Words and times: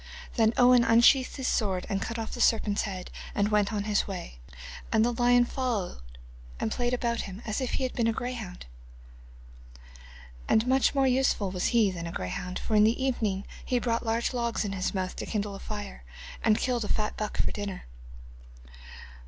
Then 0.33 0.51
Owen 0.57 0.83
unsheathed 0.83 1.35
his 1.35 1.47
sword, 1.47 1.85
and 1.87 2.01
cut 2.01 2.17
off 2.17 2.31
the 2.31 2.41
serpent's 2.41 2.81
head 2.81 3.11
and 3.35 3.49
went 3.49 3.71
on 3.71 3.83
his 3.83 4.07
way, 4.07 4.39
and 4.91 5.05
the 5.05 5.13
lion 5.13 5.45
followed 5.45 6.01
and 6.59 6.71
played 6.71 6.91
about 6.95 7.21
him, 7.21 7.43
as 7.45 7.61
if 7.61 7.73
he 7.73 7.83
had 7.83 7.93
been 7.93 8.07
a 8.07 8.11
greyhound. 8.11 8.65
And 10.49 10.65
much 10.65 10.95
more 10.95 11.05
useful 11.05 11.51
was 11.51 11.65
he 11.67 11.91
than 11.91 12.07
a 12.07 12.11
greyhound, 12.11 12.57
for 12.57 12.75
in 12.75 12.83
the 12.83 12.99
evening 12.99 13.45
he 13.63 13.77
brought 13.77 14.03
large 14.03 14.33
logs 14.33 14.65
in 14.65 14.71
his 14.71 14.95
mouth 14.95 15.15
to 15.17 15.27
kindle 15.27 15.53
a 15.53 15.59
fire, 15.59 16.03
and 16.43 16.57
killed 16.57 16.83
a 16.83 16.87
fat 16.87 17.15
buck 17.15 17.37
for 17.37 17.51
dinner. 17.51 17.83